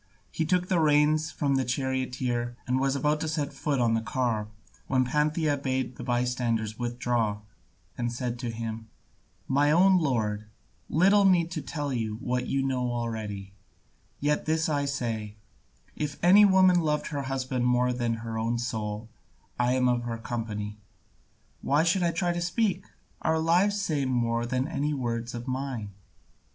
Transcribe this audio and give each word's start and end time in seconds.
He 0.31 0.47
took 0.47 0.67
the 0.67 0.79
reins 0.79 1.29
from 1.29 1.53
the 1.57 1.63
charioteer, 1.63 2.57
and 2.65 2.79
was 2.79 2.95
about 2.95 3.19
to 3.21 3.27
set 3.27 3.53
foot 3.53 3.79
on 3.79 3.93
the 3.93 4.01
car, 4.01 4.47
when 4.87 5.05
Pantheia 5.05 5.57
bade 5.61 5.95
the 5.95 6.03
bystanders 6.03 6.79
withdraw, 6.79 7.41
and 7.99 8.11
said 8.11 8.39
to 8.39 8.49
him, 8.49 8.87
"My 9.47 9.69
own 9.69 9.99
lord, 9.99 10.45
little 10.89 11.23
need 11.23 11.51
to 11.51 11.61
tell 11.61 11.93
you 11.93 12.15
what 12.15 12.47
you 12.47 12.63
know 12.63 12.91
already, 12.91 13.53
yet 14.19 14.45
this 14.45 14.67
I 14.67 14.85
say, 14.85 15.35
if 15.95 16.17
any 16.23 16.45
woman 16.45 16.79
loved 16.79 17.09
her 17.09 17.21
husband 17.21 17.67
more 17.67 17.93
than 17.93 18.15
her 18.25 18.39
own 18.39 18.57
soul, 18.57 19.07
I 19.59 19.73
am 19.73 19.87
of 19.87 20.01
her 20.05 20.17
company. 20.17 20.79
Why 21.61 21.83
should 21.83 22.01
I 22.01 22.09
try 22.09 22.33
to 22.33 22.41
speak? 22.41 22.85
Our 23.21 23.37
lives 23.37 23.79
say 23.79 24.05
more 24.05 24.47
than 24.47 24.67
any 24.67 24.95
words 24.95 25.35
of 25.35 25.47
mine. 25.47 25.91